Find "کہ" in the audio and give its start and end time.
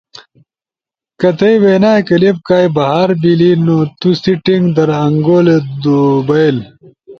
1.19-1.29